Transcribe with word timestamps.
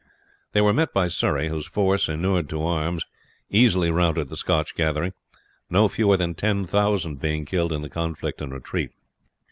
They 0.53 0.61
were 0.61 0.73
met 0.73 0.93
by 0.95 1.09
Surrey, 1.09 1.47
whose 1.49 1.67
force, 1.67 2.09
inured 2.09 2.49
to 2.49 2.63
arms, 2.63 3.05
easily 3.51 3.91
routed 3.91 4.29
the 4.29 4.35
Scotch 4.35 4.73
gathering, 4.73 5.13
no 5.69 5.87
fewer 5.87 6.17
than 6.17 6.33
10,000 6.33 7.21
being 7.21 7.45
killed 7.45 7.71
in 7.71 7.83
the 7.83 7.87
conflict 7.89 8.41
and 8.41 8.51
retreat. 8.51 8.89